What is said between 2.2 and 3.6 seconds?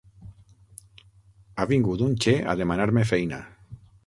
xe a demanar-me feina.